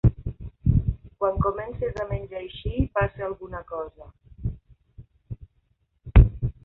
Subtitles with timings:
[1.17, 4.09] Quan comences a menjar així, passa alguna cosa.